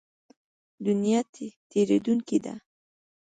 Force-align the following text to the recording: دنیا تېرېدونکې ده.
دنیا 0.85 1.19
تېرېدونکې 1.71 2.37
ده. 2.43 2.53